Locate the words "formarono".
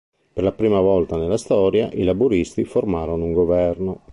2.65-3.23